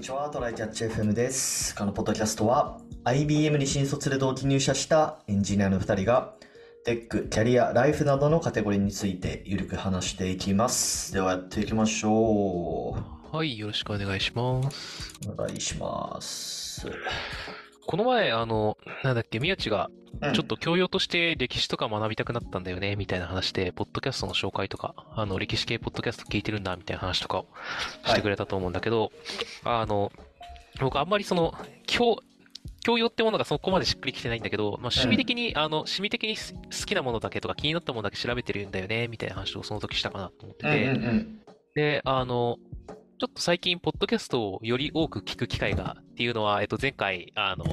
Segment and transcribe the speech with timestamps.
[0.00, 0.30] にちは。
[0.30, 1.74] トライキャッチ FM です。
[1.74, 6.36] このポッドキャストは IBM に新卒で同期入社したエンジニアの2人が
[6.86, 11.12] テック、キャリア、ライフなどのカテゴリーについてゆるく話していきます。
[11.12, 13.36] ではやっていきましょう。
[13.36, 15.20] はい、よろしくお願いします。
[15.28, 16.86] お願いします。
[17.90, 19.90] この前、あの、なんだっけ、宮地が、
[20.22, 20.32] うん。
[20.32, 27.46] ちょっと教養として歴史とか学びたくなったんだよね、みたいな話で、ポッドキャストの紹介とか、あの、歴史系ポッドキャスト聞いてるんだ、みたいな話とかを
[28.04, 29.10] してくれたと思うんだけど、
[29.64, 30.12] あの、
[30.78, 31.52] 僕あんまりその、
[31.88, 32.18] 教、
[32.84, 41.40] 教養ってものがそこまでしっくりきてないんだけど、まあ、趣味的に、あの、趣味的に好きなものだけとか気になったものだけ調べてるんだよね、みたいな話をその時したかなと思ってうんて、うんうん。
[41.74, 42.58] で、あの、
[43.20, 47.66] ちょっと最近、ポッドキャストをより多く聞く機会がっていうのは、えっと、前回、あの、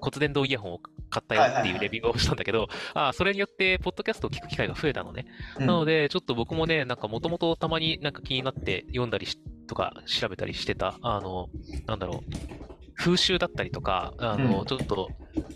[0.00, 5.26] 骨伝導イヤホンを買ったよっていうレビューをしたんだけど、あそれによって、ポッドキャストを聞く機会が増えたのね。
[5.60, 5.66] うん。
[5.66, 11.50] なので、ちょっと僕もね、なんかもともとたまになんか気になって読んだりしとか調べたりしてた、あの、
[11.86, 14.66] なんだろう、風習だったりとか、あの、うん。
[14.66, 15.12] ちょっと、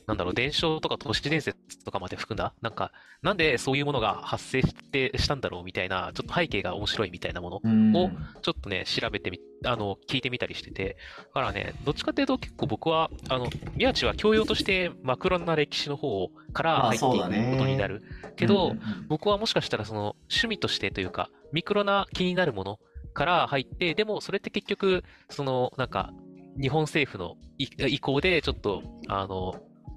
[0.06, 7.94] なんだろう、伝承とか都市伝説とかまで含んだ、なんか、なんでそういうものが発生して、したんだろうみたいな、ちょっと背景が面白いみたいなものうん。
[7.94, 8.10] を
[8.42, 17.06] ちょっとね、調べてみ、あの、聞いてみたりしてて、だからね、どっちかっていうと結構僕は、あの、宮地は教養としてマクロな歴史の方からまあ入って
[17.38, 18.02] いくことになる。
[18.36, 19.08] けど、うん。
[19.08, 22.78] 僕はもしかしたらその趣味としてというか、ミクロな気になるもの
[23.14, 26.12] から入って、でもそれって結局、そのなんか、
[26.60, 29.54] 日本政府の意意向でちょっと、あの、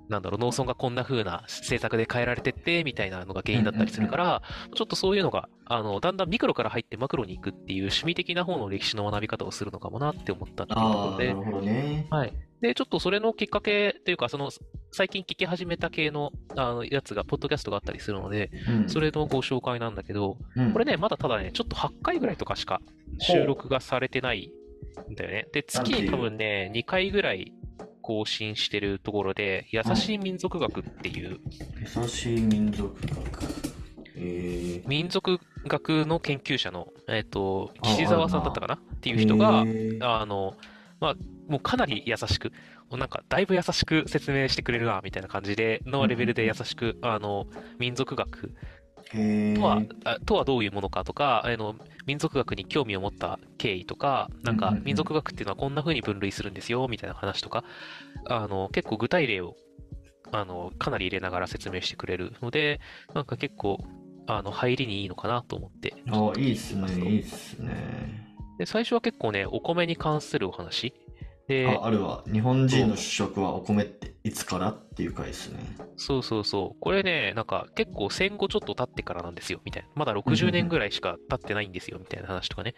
[0.09, 4.41] なんだろう、農村がこんな風な政策で変えられてって、みたいなのが原因だったりするから、
[4.75, 11.27] ちょっとそういうのが、あの、だんだんミクロから入ってマクロに行くっていう趣味的な方の歴史の学び方をするのかもなって思ったっていうところで。
[11.27, 12.07] なる、ほどね。
[12.11, 12.33] はい。
[12.61, 14.51] で、ちょっとそれのきっかけというか、その、
[14.91, 18.89] 最近聞き始めた系の、あの、やつが、ポッドキャストがあったりするので、うん。
[18.89, 20.71] それのご紹介なんだけど、うん。
[20.71, 22.81] これね、まだただね、ちょっと8回ぐらいとかしか
[23.19, 24.64] 収録がされてないん
[25.15, 25.47] だよね。
[25.53, 27.53] で、月に多分ね、2回ぐらい
[28.01, 31.39] 更新してるところで、優しい民族学っていう、
[31.79, 33.43] 優しい民族学。
[34.15, 34.87] えー。
[34.87, 38.75] 民族学の研究者の、えっ、と、あ岸沢さんだったかな？
[38.75, 40.07] っていう人が、えー。
[40.07, 40.55] あの、
[40.99, 41.15] まあ、
[41.47, 42.51] もうかなり優しく、
[42.91, 47.47] なんか、だいぶ優しく説明してくれるな、みたいな感じで、のレベルで優しく、あの、
[47.79, 48.53] 民族学
[49.55, 57.63] とは、あとはどういうものかとか、あの、民族学に興味を持った経緯とか、なんか民族学っていうのはこんな風に分類するんですよ、みたいな話とか、
[58.27, 59.55] あの、結構具体例を、
[60.31, 62.79] あの、かなり入れながら説明してくれるので、
[63.13, 63.79] なんか結構、
[64.27, 65.95] あの、入りにいいのかなと思って。
[66.09, 68.25] あいいっすね、いいっすね。
[68.57, 70.93] で、最初は結構ね、お米に関するお話。
[71.47, 72.23] で、あ、あるわ。
[72.31, 75.59] 日本人の主食はお米っていつからっていう回ですね。
[75.97, 76.79] そうそうそう。
[76.79, 79.89] これね、なんか結構戦後ちょっと経ってからなんですよ、みたいな。
[79.95, 82.75] まだうんうん60年ぐらいしか経ってないんですよ、みたいな話とかね。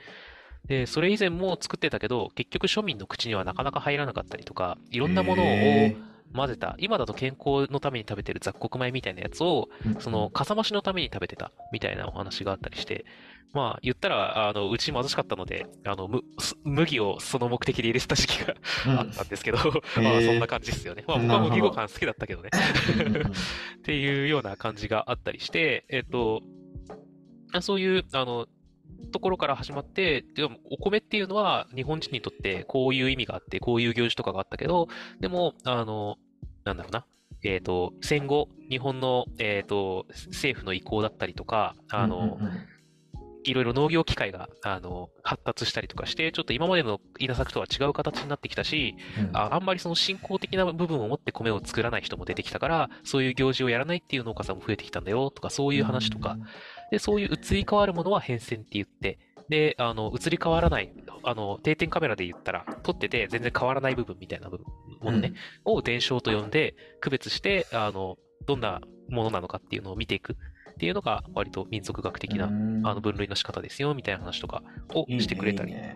[0.67, 5.97] で、それ以前も作ってたけど、結局庶民の口にはなかなか入らなかったりとか、いろんなものをへ
[6.33, 13.05] 混ぜた、今だと健康のために食べてる雑穀米みたいなやつを、ーその、かさ増しのために食べてた、みたいなお話があったりして、
[13.53, 18.55] まあ、言ったら、あの、うち貧しかったので、あの、むす麦をその目的で入れてた時期が
[18.85, 18.99] うん。
[18.99, 21.03] あったんですけど、まあ、そんな感じですよね。
[21.07, 22.49] まあ、僕は麦ご飯好きだったけどね。
[22.93, 26.41] うんうんうん っていうような感じがあったりして、えっと、
[27.53, 28.47] あそういう、あの、
[29.11, 34.87] ところから始まって、でもお米っていうのは日本人にとってこういう意味があって、こういう行事とかがあったけど、
[35.19, 36.17] でも、あの、
[36.63, 37.05] なんだろうな。
[37.43, 42.39] えっと、戦後、日本の、えっと、政府の意向だったりとか、あの、
[43.43, 56.37] いろいろ農業機械が、あの、発達したりとかして、ちょっと今までの稲作とは違う形になってきたし、うんああんまりその信仰的な部分を持って米を作らない人も出てきたから、そういう行事をやらないっていう農家さんも増えてきたんだよとか、そういう話とか、
[56.91, 60.91] で、そういう移り変わるものは変遷って言って、で、あの、移り変わらない、
[61.23, 64.65] あの、定点カメラで言ったら、撮ってて全然変わらない部分みたいな部分、
[65.01, 65.33] ものね、
[65.63, 74.61] を伝承と呼んで、区別して、あの、どんなものなのかっていうのを見ていくっていうのが、割と民族学的な、うんあの、分類の仕方ですよ、みたいな話とか
[74.93, 75.71] をいいねしてくれたり。
[75.71, 75.95] いいね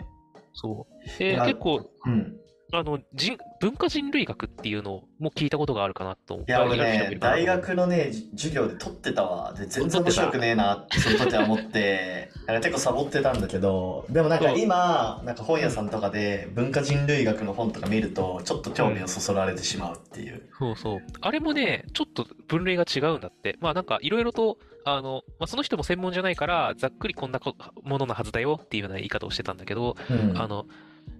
[0.53, 1.09] そう。
[1.09, 2.37] いで、や結構、うん。
[2.73, 6.45] あの、人、文化人類学っていうのも聞いたことがあるかなと思う。
[6.47, 9.53] いや、俺あいる人もいね、大学のね、じ授業で取ってたわ。
[9.53, 20.49] で、全然面白くねえなって、その時は思って、 結構サボってたんだけど、でもなんか今、なんか本屋さんとかで文化人類学の本とか見ると、ちょっと興味をそそられてしまうっていう。
[20.57, 20.99] そうそう。
[21.19, 23.57] あれもね、ちょっと分類が違うんだって。
[23.59, 30.65] まあなんかいろいろと、あの、まあ、その人も専門じゃないから、ざっくりこんなこもののはずだよっていうような言い方をしてたんだけど、うんあの、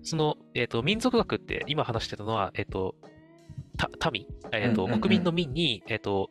[0.03, 2.95] その、えっ、と、民族学って今話してたのは、えっ、と、
[3.77, 6.29] た、民、えっ、と、うんうんうん国民の民に、えっ、と、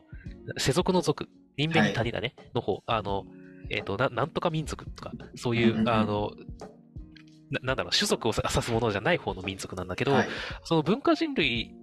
[0.57, 1.27] 世俗の族、
[1.57, 3.25] 人間に谷だね、の方、あの、
[3.69, 6.31] えっ、とな、なんとか民族とか、そういう、あの、
[7.51, 10.29] ななんだろう、種族を指すものじゃない方の民族なんだけど、はい。
[10.63, 11.73] その文化人類、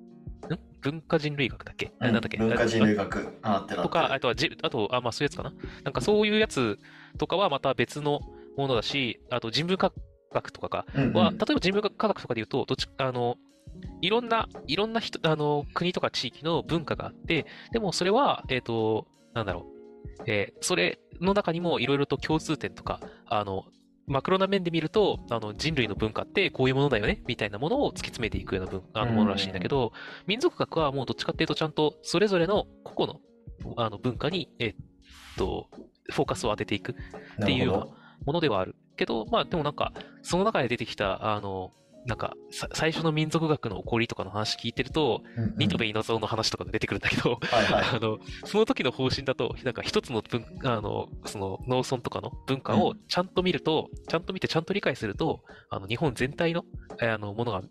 [0.50, 0.58] ん？
[0.80, 2.38] 文化人類学だっけ、うんなんだっけ？
[2.38, 3.38] 文化人類学。
[3.82, 5.52] とか、あとはじ、あと、あ、まあそういうやつかな。
[5.84, 6.78] なんかそういうやつ
[7.18, 8.20] とかはまた別の
[8.56, 9.92] ものだし、あと人文科
[10.32, 10.86] 学とかか。
[10.94, 11.12] うんうん。
[11.14, 13.36] は、例えば人文科学とかで言うと、どっち、あの、
[14.00, 19.66] いろんな、いろんな人、あの、国とか地域の文化があって、でもそれは、えっと、なんだろ
[20.20, 23.64] う、えーそれの中にもいろいろと共通点とか、あの、
[24.06, 29.92] マクロな面で見ると、あの、人類の文化ってこういうものだよね、みたいなものを突き詰めていくような文あのものらしいんだけど、
[30.26, 33.20] 民族学はもうどっちかっていうと、ちゃんとそれぞれの個々の
[33.76, 34.74] あの文化に、えっ
[35.36, 35.68] と、
[36.10, 36.94] フォーカスを当てていく
[37.42, 37.86] っていうような
[38.24, 38.74] ものではある。
[38.96, 39.92] けど、まあでもなんか、
[40.22, 41.72] その中で出てきた、あの、
[42.06, 47.84] なんか、さ最初の民族学の起こりとかの話聞いてると、どうんうんニトベイノゾウの話とかが出てくるんだけど、はいはい。
[47.96, 56.64] あの、その時の方針だと、なんか一つの文、あの、その農村とかの文化をちゃんと見ると、ちゃんと見てちゃんと理解すると、あの、日本全体の、
[57.02, 57.62] えーあの、ものが、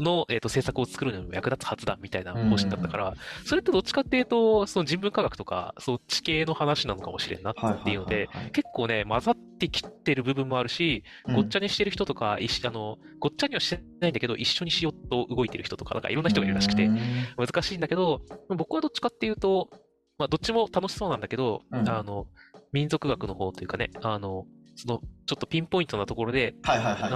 [0.00, 7.54] の、えっ、と、政策を作るのにも役立つはずだ、みたいな方針だったから、それってどっちかっていうと、その人文科学とか、そっち系の話なのかもしれんなっ
[7.84, 16.98] ていうので、結構ね、混ざってきてる部分もあるし、はいごっちゃにしてる人とか、いしあの、ごっちゃにはしてないんだけど、一緒にしようと動いてる人とか、なんかいろんな人がいるらしくてう、ん。
[17.36, 19.70] 難しいんだけど、僕はどっちかっていうと、
[20.18, 21.88] まあ、どっちも楽しそうなんだけど、うん。
[21.88, 22.26] あの、
[22.72, 24.46] 民族学の方というかね、あの、
[24.76, 26.54] その、ちょっとピンポイントなところで。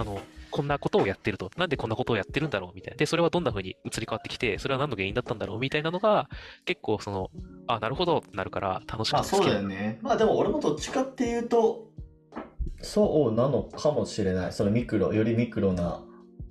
[0.00, 0.20] あの、
[0.50, 1.50] こんなことをやってると。
[1.56, 2.96] なんでこんなことをやってるんだろうみたいな。
[2.96, 5.58] で、それはどんな風に移り変わってきて、それは何の原因だったんだろう？
[5.58, 6.28] みたいなのが、
[6.64, 7.30] 結構その、
[7.66, 9.98] あ、なるほどってなるから楽しくまあそうだよね。
[10.02, 11.88] まあでも俺もどっちかっていうと、
[12.80, 14.52] そうなのかもしれない。
[14.52, 16.02] そのミクロ、よりミクロな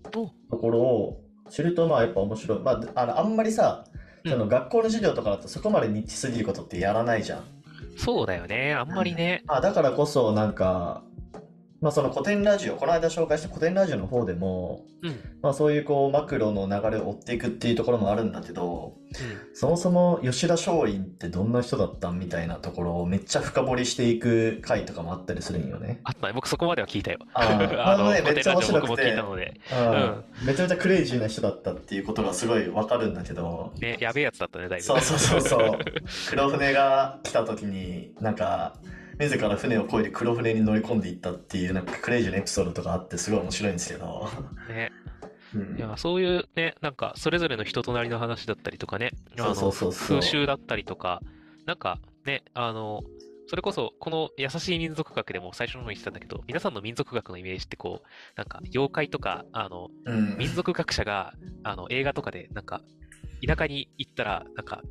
[0.05, 2.59] おところを知るとまあやっぱ面白い。
[2.59, 3.95] まああのあんまりさ、うん
[4.27, 7.43] その学校の授業とかだとそこまでニッチすぎることってやらないじゃん。
[7.95, 8.73] そうだよね。
[8.73, 9.43] あんまりね。
[9.45, 11.03] あだからこそなんか、
[11.85, 15.09] まあその古典ラジオ、この間紹介した古典ラジオの方でも、うん。
[15.11, 15.19] うん。
[15.43, 18.95] まあそういうこうマクロの流れを追っていくっていうところもあるんだけど、
[19.53, 25.99] そもそも吉田松陰ってどんな人だったんみたいなところをめっちゃ深掘りしていく回とかもあったりするんよね。
[26.05, 26.33] あったね。
[26.33, 27.19] 僕そこまでは聞いたよ。
[27.35, 27.45] あ
[28.01, 29.13] のねめっちゃ面白くて。
[29.13, 34.85] うんめちゃめちゃクレイジーな人だったっていうことがすごいわかるんだけど、ね、やべえやつだったね、だいぶ。
[34.85, 35.79] そうそうそうそう。
[36.31, 38.73] 黒船が来た時になんか
[39.19, 44.27] 自ら船を漕いで黒船に乗り込んでいったっていうなんかクレイジーなエピソードとかあってすごい面白いんですけど。
[44.67, 44.91] ね。
[45.53, 45.77] うん。
[45.77, 50.19] いや、そういうね、なんか、それぞれの人となりの話だったりとかね、あの、そうそうそうそう。
[50.19, 51.21] 風習だったりとか、
[51.65, 53.03] なんかね、あの、
[53.47, 60.37] それこそ、この優しい民族学でも最初の方に言ってたんだけど、皆さんの民族学のイメージってこう、なんか、妖怪とか、あの、うん。
[60.37, 61.33] 民族学者が、
[61.63, 62.81] あの、映画とかで、なんか、
[63.45, 64.81] 田舎に行ったら、なんか、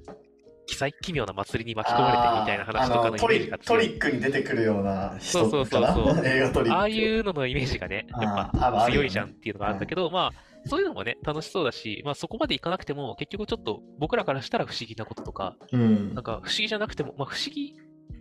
[0.66, 3.58] 奇祭奇妙な祭りに巻き込まれてみたいな話とかのイメあージが。
[3.58, 6.78] トリックに出てくるような人そうそうそうそう映画トリック。
[6.78, 17.76] ああいうののイメージがね、やっぱ強いじゃんっていうのがあるんだけど、まあ、そういうのもね、楽しそうだし、まあそこまでいかなくても、結局ちょっと僕らからしたら不思議なこととか、うんなんか不思議じゃなくても、まあ不思議、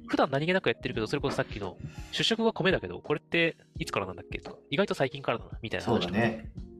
[0.08, 1.78] 普段何気なくやってるけど、それこそさっきの
[2.12, 6.20] 主食は米だけど、これっていつからなんだっけとか、意外と最近からだな、みたいな話とか。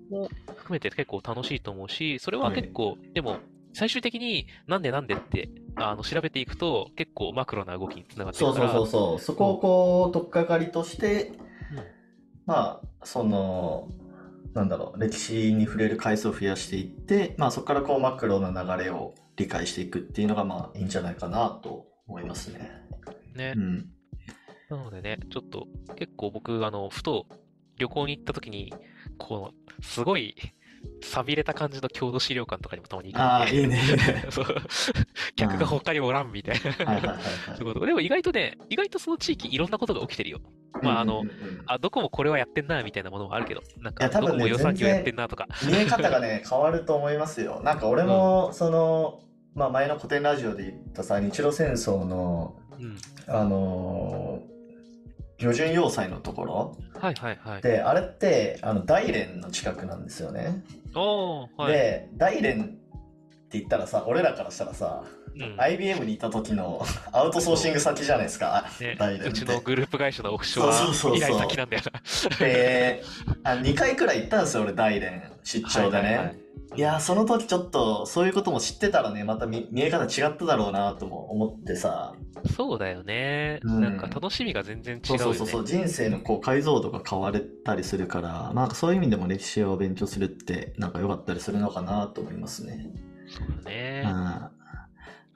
[0.10, 3.40] も含めて結構楽しいと思うし、それは結構、でも、
[3.74, 9.20] 最終的になんでなんでってあの調べていくと結構マクロな動きにつながっていそうそうくからそうそう。
[9.20, 11.34] そこをこう、とっかかりとして、うん
[12.46, 13.90] まあ、その、
[14.54, 22.72] なんだろう、歴史に触れる回数を増やしていって、まあそこからこうマクロな流れを理解していくっていうのがまあいいんじゃないかなと思いますね。
[23.36, 23.60] ねう。
[23.60, 23.90] ん。
[24.70, 27.26] なのでね、ちょっと結構僕、あの、ふと
[27.78, 28.74] 旅行に行った時に、
[29.18, 30.36] こう、すごい
[31.04, 33.80] 寂れた感じの郷土資料館とかにもたまに行くいいね。
[34.32, 34.46] そう
[35.36, 36.56] 客が他におらんみたい
[36.86, 37.18] な。
[37.58, 40.40] でも意外とね、意外とその地域いろんなことが起きてるよ。
[40.82, 45.48] まああのうんうんうんあ、どこもこれはやってんなみたいなものもあるけど、なんかどこも予算業やってんなとか。
[45.66, 47.62] 見え方がね、 変わると思いますよ。
[47.64, 49.22] なんか俺も、その、
[49.54, 52.98] まあ前の古典ラジオで言ったさ、日露戦争の、うん。
[53.28, 54.54] あのー
[55.40, 57.62] 魚順要塞のところはいはいはい。
[57.62, 60.64] で、あれって、あの、大連の近くなんですよね。
[60.96, 61.74] おー、はい。
[61.74, 62.83] で、大連
[63.54, 65.04] って言ったらさ、俺らからしたらさ、
[65.36, 66.84] うん、IBM にいた時の
[67.14, 68.98] アウトソーシング先じゃないですか、ね。
[69.24, 72.38] うちのグループ会社のオフショアそうそうそうそう依頼先なんだよな。
[72.38, 73.04] で、
[73.44, 75.32] あ2回くらい行ったんですよ、俺、大連。
[75.44, 76.10] 出張でね。
[76.10, 76.44] いはいはいはい
[76.84, 82.16] やー、その時ちょっと、そういうことも知ってたらね、また見見え方違っただろうなとも思ってさ、
[82.56, 83.60] そうだよね。
[83.64, 85.24] うんなんか楽しみが全然違うそうよね。
[85.24, 92.90] そうそうそう、人生のこう解像度が変われたりするから、なんかそういう意味でも歴史を勉強するって、なんか良かったりするのかなと思いますね。
[93.38, 94.02] そうだうんね。
[94.04, 94.52] ま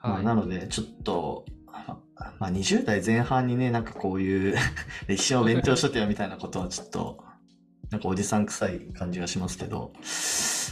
[0.00, 1.44] あ、はいなので、ちょっと、
[2.38, 4.56] まあ、20代前半にね、なんかこういう
[5.06, 7.24] 歴史を勉強しとけよみたいなことはちょっと
[7.90, 9.92] なんかおじさん臭い感じがしますけど、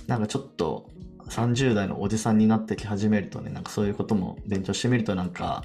[0.06, 0.90] なんかちょっと
[1.28, 5.64] 30代のおじさんになってき始めるとね、なんかそういうことも勉強してみるとなんか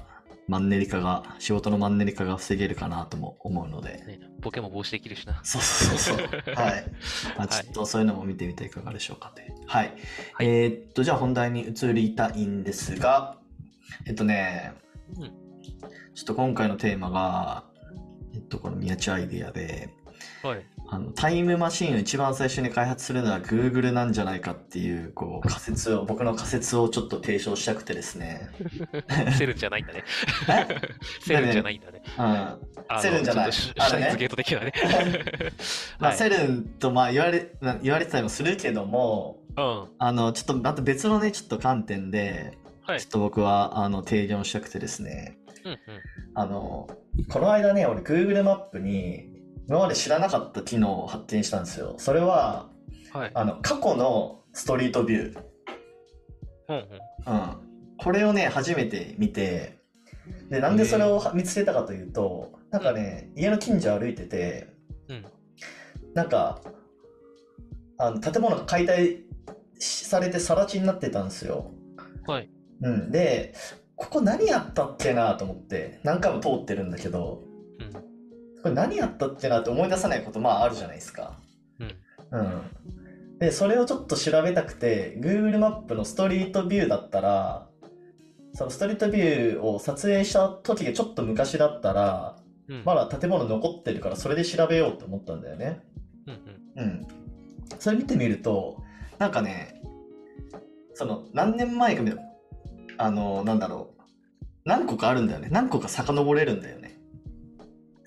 [0.52, 5.40] マンネリ化が、仕事のマンネリ化が防げるかなとも思うので、ね、ボケも防止できるしな。
[5.42, 6.26] そうそうそうそう。
[6.54, 6.84] はい。
[7.38, 9.54] まあ、ちょっとそういうのも見てみていかがでしょうかという。
[9.66, 9.94] はい。
[10.34, 13.38] はいえーっと、じゃあ本題に移りたいんですが、
[14.06, 14.74] えっとね、
[15.16, 15.42] うん
[16.14, 17.64] ちょっと今回のテーマが、
[18.34, 19.88] えっと、この宮地アイデアで、
[20.42, 20.66] はい。
[20.92, 28.50] あのタイムマシンを一番最初に開発するのは Google なんじゃないかっていう、こう、仮説を、僕の仮説をちょっと提唱したくてですね。
[29.38, 30.04] セルンじゃないんだね。
[30.50, 30.66] え？
[31.24, 32.02] セルンじゃないんだね。
[32.18, 33.00] うん。
[33.00, 34.74] セルンじゃないあれねゲート的なね。
[35.98, 39.88] まあ、はいセルンとまあ言われ、な言われてたりもするけども、うん。
[39.98, 45.78] あの、ちょっとまた別のね、ちょっと観点で、はいちょっと僕は、あの、提言をしたくてですね、うんうん。
[46.34, 46.86] あの、
[47.30, 49.31] この間ね、俺 Google マップに、
[49.68, 51.94] 今まで知らなかった機能を発見したんですよ。
[51.98, 52.70] それは、
[53.12, 53.30] はい。
[53.34, 55.42] あの、過去のストリートビュー。
[56.68, 57.34] うんうん。
[57.34, 57.96] うん。
[57.98, 59.78] これをね、初めて見て、
[60.48, 64.68] で、なんでそれを見つけたかというと、なんかね、家の近所歩いてて、
[65.08, 65.24] うん
[66.14, 66.60] なんか、
[67.98, 69.22] あの建物が解体
[69.78, 71.70] しされて更地になってたんですよ。
[72.26, 72.50] はい。
[72.82, 73.10] うん。
[73.10, 73.54] で、
[73.96, 77.44] ここ何やったっけなと思って、何回も通ってるんだけど、
[77.78, 78.11] うん。
[78.62, 81.38] これ何やったっけなって思い出さないこと、まああるじゃないですか。
[81.80, 81.94] うん。
[82.38, 83.38] うん。
[83.38, 87.68] で、それをちょっと調べたくて、Google マップのストリートビューだったら、
[88.54, 92.36] そのストリートビューを撮影した時がちょっと昔だったら、
[92.68, 92.82] うん。
[92.84, 95.82] まだ建物残ってるからそれで調べようと思ったんだよね。
[96.26, 96.34] うん
[96.76, 96.88] うん。
[96.88, 97.06] うん。
[97.78, 98.82] それ見てみると、
[99.18, 99.82] なんかね、
[100.94, 102.02] その何年前か
[102.98, 104.02] あの、なんだろう。
[104.64, 105.48] 何個かあるんだよね。
[105.50, 106.81] 何個か遡れるんだよね。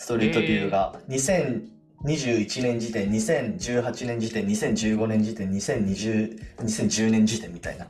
[0.05, 0.93] ストリートビューが。
[1.09, 7.87] 2021年時点、2018年時点、2015年時点、2020、2010年時点みたいな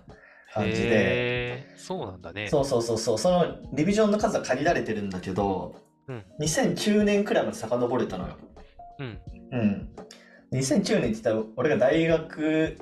[0.53, 1.75] 感じで。
[1.75, 2.48] そうなんだね。
[2.48, 3.17] そうそうそうそう。
[3.17, 5.75] そのリビジョンの数は限られてるんだけど、
[6.07, 8.38] うん2009年くらいまで遡れたのよ。
[9.00, 9.19] うん。
[9.51, 9.89] うん。
[10.53, 12.77] 2010年って言ったら、俺が大学、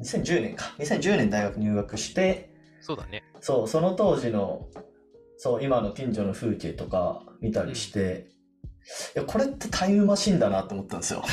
[0.00, 0.72] 2010年か。
[0.78, 3.24] 2010年大学入学して、そうだね。
[3.40, 4.68] そう、その当時の、
[5.36, 8.35] そう、今の近所の風景とか見たりして、
[9.14, 11.24] いや、これってタイムマシンだなと思ったんですよ。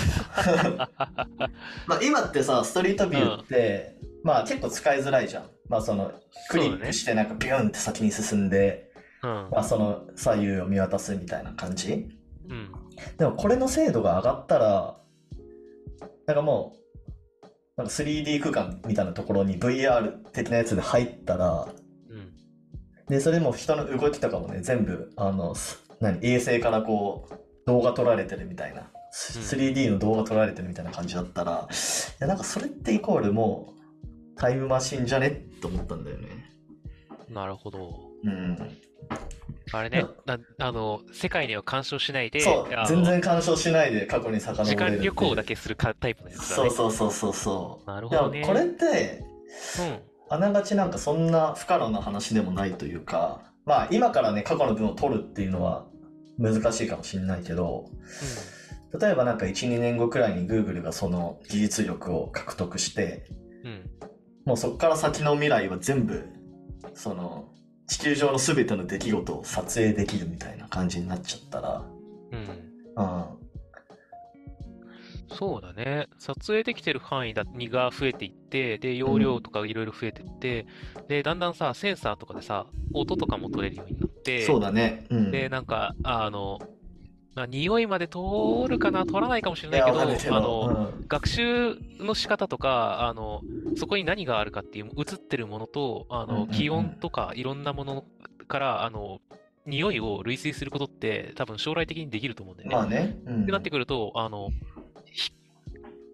[1.87, 5.49] まあ今ってさ、ストリートビューって、まあ結構使いづらいじゃん。
[5.69, 6.11] まあその、
[6.49, 8.91] クリックしてなんかビューンって先に進んで、
[9.21, 9.29] うん。
[9.51, 12.09] まあその左右を見渡すみたいな感じ。
[12.49, 12.71] うん。
[13.17, 14.97] でもこれの精度が上がったら、
[16.25, 21.67] なんかもう、なんか 3D 空間みたいなところに VR 的なやつで入ったら、
[22.09, 22.33] うん。
[23.07, 27.33] で、それでも人の動きとかもね、全部、あの、す何、衛星からこう、
[27.65, 31.73] 動画撮られてるみたいな、す 3D の動画撮られてるみたいな感じだったら、い
[32.19, 33.73] や、なんかそれってイコールも
[34.35, 36.27] う、タイムマシンじゃねって思ったんだよね。
[37.29, 38.11] なるほど。
[38.23, 38.57] うん。
[39.71, 42.41] あれね、なあの、世界には干渉しないで、
[42.87, 46.71] 全然干渉しないで過去に遡れる時間旅行だけするかタイプのやつだそうね。
[46.71, 47.87] そうそうそうそう。
[47.87, 49.23] なるほどねこれって、
[49.79, 49.99] うん。
[50.29, 55.85] あながちなんかそんな不可能な話でもないというか、まあ今からね、過去の分を取るっていうのは
[56.37, 57.89] 難しいかもしれないけど、
[58.99, 63.25] 例えばなんか1、2年後くらいに Google がその技術力を獲得して、
[63.63, 63.71] うん。
[63.71, 63.89] うん。
[64.45, 66.29] もうそこから先の未来は全部、
[66.93, 67.49] その
[67.87, 71.85] 地球上の全ての出来事を撮影できるみたいな感じになっちゃったら、
[72.31, 72.39] うん。
[72.95, 73.25] うん、
[75.35, 76.07] そうだね。
[76.19, 77.45] 撮影できてる範囲が
[77.89, 80.67] 増えていって、で、容量とかいろいろ増えていって、
[81.07, 84.12] で、だんだんさ、センサーとかでさ、音とかも取れるようになって、
[84.45, 85.05] そうだね。
[85.09, 85.31] うん。
[85.31, 86.59] で、なんか、あの、
[87.35, 88.19] まあ、匂いまで通
[88.67, 93.41] るかな、通らないかもしれないけど、あの、うん学習の仕方とか、あの、
[93.75, 98.03] そこに何があるかっていう、映ってるものと、あの、気温とかいろんなもの
[98.47, 99.19] から、あの、
[99.65, 102.75] 匂いを類推することって多分将来的にできると思うんだよね。
[102.75, 103.17] まあね。
[103.25, 104.49] うんってなってくると、あの、
[105.11, 105.31] ひ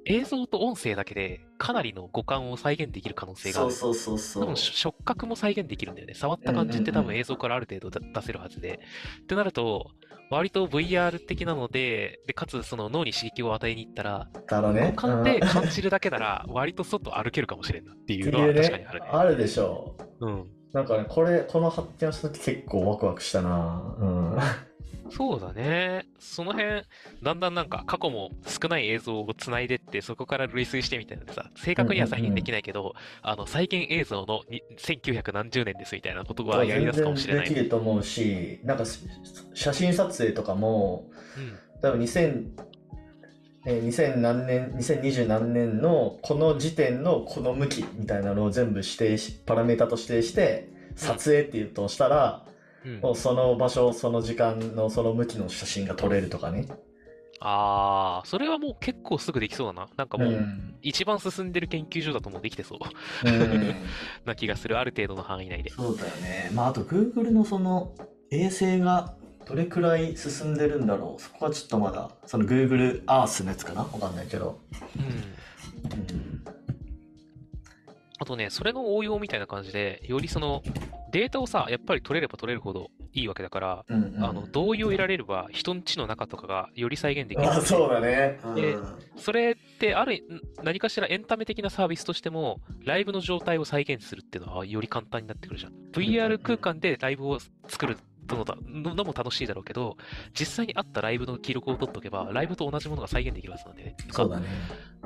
[0.06, 3.72] 映像と音声だけでかなりの五感を再現できる可能性がある。
[3.72, 4.44] そうそうそうそう。
[4.44, 6.13] 多分し触覚も再現できるんだよね。
[6.13, 8.79] 触った感じって多分映像からある程度だ出せるはずで。
[9.24, 9.91] ってなると、
[10.32, 14.29] 割と VR 的なので、で、かつその脳に刺激を与えに行ったら、
[14.74, 14.91] ね。
[14.91, 19.06] 五感でうん感じるだけなら、割と外歩けるかもしれんなっていうのは確かにあるね。
[19.06, 20.25] ね、あるでしょう。
[20.25, 20.48] うん。
[20.72, 24.38] なんかね、これ、この発見した時結構ワクワクしたなうん。
[25.12, 26.05] そうだね。
[26.19, 26.84] その辺、
[27.24, 37.50] だんだんなんか過去も少ない映像をつないでって、そこから類推してみたいなのでさ、正確には再現できないけど、あの、再現映像のに1900何十年ですみたいなことはやり出すかもしれない。
[37.50, 39.00] できると思うし、なんかし
[39.53, 41.58] 写真撮影とかも、うん。
[41.81, 42.69] 多分2000
[43.65, 52.46] えー2000何年、2020何年のこの時点のこの向きみたいなのを全部指定し、パラメータと指定して、撮影っていうとしたら、
[52.86, 56.67] うんもうその場所、その時間のその向きの写真が撮れるとかね。
[57.41, 59.88] ああ、それはもう結構すぐできそうだな。
[59.95, 60.75] なんかうもう、ん。
[60.81, 62.79] 一番進んでる研究所だともうできてそう
[63.27, 63.75] うん。
[64.25, 64.77] な気がする。
[64.77, 65.69] ある程度の範囲内で。
[65.69, 66.51] そうだよね。
[66.53, 67.95] まあ、あと Google のその
[68.31, 71.21] 衛星がどれくらい進んでるんだろう。
[71.21, 73.81] そこはちょっとまだ、その Google Earth のやつかな？
[73.83, 74.59] わかんないけど。
[74.98, 75.03] うん。
[75.91, 76.59] うん。
[78.22, 80.62] あとね、それの応用みたいな感じで、よりその、
[81.10, 87.50] データをさ、やっぱり取れれば取れるほどいいわけだから、うんうん、あの、同意を得られれば、人んちの中とかがより再現できる。
[87.50, 88.40] あ、そうだね。
[88.56, 95.74] でうんそれって、ある、ん何かしらエンタメ的なサービスとしても、ライブの状態を再現するっていうのはより簡単になってくるじゃん。
[95.94, 97.98] VR 空間でライブを作る
[98.36, 99.98] のだののも楽しいだろうけど、
[100.38, 103.96] 実際にあったライブの記録を取っておけば、ライブと同じものが再現できるはずなんでね。
[104.12, 104.48] そうだね。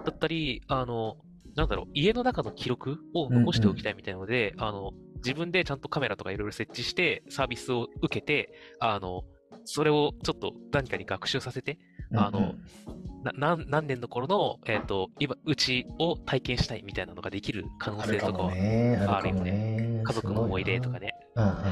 [0.04, 1.18] だったり、あの、
[1.56, 9.24] なんだろう、家の中の記録を残しておきたいみたいなので、あの、自分でちゃんとカメラとかいろいろ設置して、サービスを受けて、あの、
[9.66, 11.78] それをちょっと何かに学習させて、
[12.16, 18.98] あのうんうんな何何年の頃の、えっ、と、今、うちを体験したいみたいなのができる可能性とかは、ね。
[19.08, 20.02] ああるよね。
[20.04, 21.08] 家族の思い出とかね。
[21.08, 21.14] ね。
[21.36, 21.66] うんうんうんうん。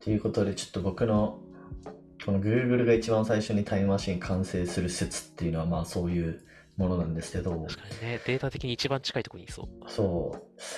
[0.00, 1.40] ということで、ちょっと僕の、
[2.24, 6.42] この Google が一番最初にタイムマシン完成する説っていうのは、まあそういう
[6.76, 9.90] ものなんですけど、確かにね、データ的に一番近いところにいそう。
[9.90, 10.36] そ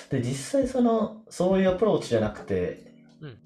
[0.09, 0.11] う。
[0.11, 2.83] で、実際その、そういうアプローチじゃなくて、
[3.21, 3.37] うん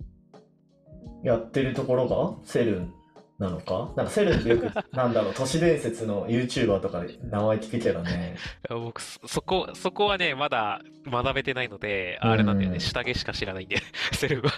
[1.24, 2.94] やってるところがセルン
[3.38, 3.94] なのか？
[3.96, 8.38] なんかセルンってよく、 なんだろう、都市伝説の YouTuber とかで名前聞くけどね。
[8.70, 13.78] 僕、そそこ、そこはね、まだ学べてないので、あれなんだようんね、下着しか知らないんで、
[14.14, 14.54] セルフは。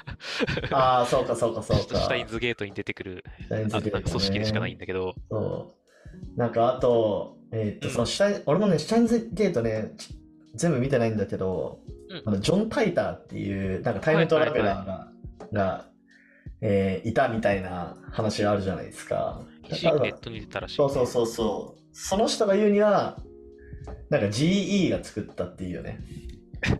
[0.71, 1.83] ああ、そうかそうかそうか。
[1.83, 5.82] シュタインズゲートに出てくる、ね組織でしかないんだけど、そう。
[6.35, 10.15] なんかあと、えーっと、うんそのシュタイン、俺もね、シュタインズゲートね、ち
[10.55, 15.11] 全部見てないんだけど、うんあのジョン・タイターっていう、なんかタイムトラベラーが、
[15.51, 15.85] が、
[16.61, 19.41] えーいたみたいな話があるじゃないですか。
[19.63, 20.75] 一時期ネットに出たらしい。
[20.75, 21.81] そうそうそうそう。
[21.91, 23.17] その人が言うには、
[24.09, 25.99] なんか GE が作ったっていうよね。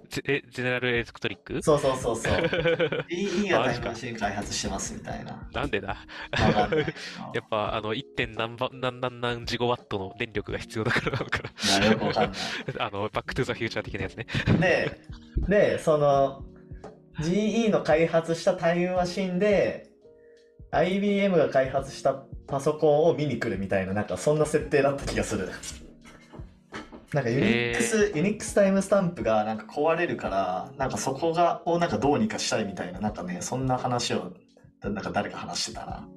[0.09, 1.61] ゼえゼネラルエレクトリック？
[1.61, 2.33] そうそうそうそう。
[2.33, 2.39] タ
[3.09, 5.47] イムマシン開発してますみたいな。
[5.53, 5.97] なんでだ？
[7.33, 8.03] やっぱ、あの、1.
[8.15, 12.31] 点何ば何何何ジゴワットの電力が必要だからなのかいやよくわかんない。
[12.77, 12.85] な。
[12.85, 14.27] あの、バックトゥザフューチャー的なやつね。
[14.59, 14.99] で、
[15.47, 16.45] で、その
[17.19, 19.89] GE の開発したタイムマシンで
[20.71, 25.49] IBM が開発したパソコンを見に来るみたいな、なんかそんな設定だった気がする。
[27.13, 34.33] なんか UNIX、UNIX タイムスタンプがなんか壊れるから、なんかそこが、をなんかどうにかしたいみたいな、なんかね、そんな話を、
[34.81, 36.09] なんか誰か話してたな。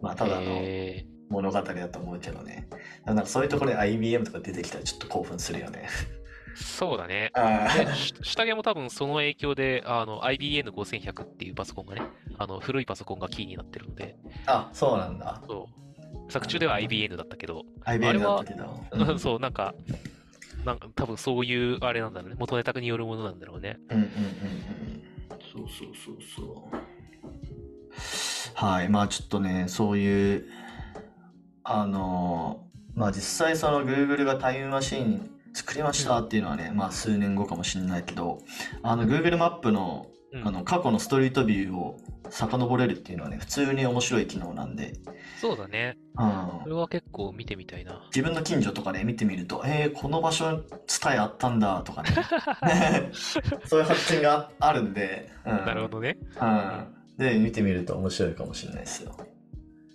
[0.00, 2.68] まあ、ただの絵物語だと思うけどね。
[3.04, 5.88] なんかそういうところで IBM とか出てきたらちょっと興奮するよね。
[6.18, 6.22] ー
[6.56, 7.30] そうだね。
[8.22, 12.02] シュタゲも多分その影響で、あの、IBN5100 っていうパソコンがね、
[12.38, 15.42] あの、古いパソコンがキーになってるので、あ、そうなんだ。
[15.46, 15.68] そ
[16.28, 16.32] う。
[16.32, 19.18] 作中では IBN だったけど、IBM だったけど。
[19.18, 19.74] そう、なんか、
[20.64, 22.36] なんか多分そういうあれなんだろうね。
[22.38, 23.78] 元ネタによるものなんだろうね。
[23.90, 25.02] うんうんうんうん。
[25.52, 26.82] そうそうそうそう。
[28.54, 30.46] はい、まあちょっとね、そういう、
[31.64, 38.38] あの、まあ実際その Google がタイムマシン作りましたっていうのはね、まあ数年後かもしれないけど、
[38.82, 41.98] あの Google マップのうんあの過去のストリートビューを
[42.32, 44.94] 遡れるっていうのはね、普通に面白い機能なんで、
[45.38, 45.98] そうだね。
[46.18, 48.02] うんこれは結構見てみたいな。
[48.06, 52.10] 自分の近所とかで見てみると、えー、この場所、ツタヤあったんだとかね。
[53.66, 56.16] そういう発見があるんで、うん、なるほどね。
[56.40, 56.94] うん。
[57.18, 59.14] で、見てみると面白いかもしれないですよ。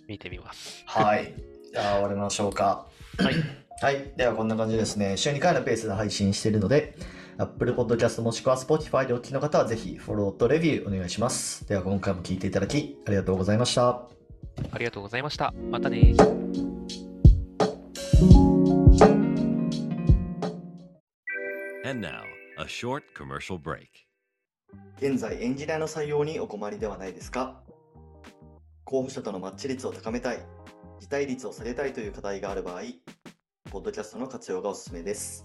[0.06, 0.84] 見てみます。
[0.86, 1.34] はい。
[1.72, 2.86] じゃあ終わりましょうか。
[3.18, 3.34] はい。
[3.80, 4.12] はい。
[4.16, 5.16] ではこんな感じですね。
[5.16, 6.94] 週2回のペースで配信しているので、
[7.40, 11.64] Apple Podcast もしくは Spotify でお聞きの方はぜひフォローとレビューお願いします。
[11.68, 13.90] では今回も聞いていただきありがとうございました。
[14.72, 15.54] ありがとうございました。
[15.70, 16.14] またね
[21.84, 22.22] And now,
[22.58, 23.86] a short commercial break.
[24.98, 27.62] 現在エンジニアの採用にお困りではないですか？
[28.82, 30.38] 候補者とのマッチ率を高めたい、
[30.98, 32.80] 辞退率を下げたいという課題がある場合、
[33.70, 35.44] ポッドキャストの活用がおすすめです。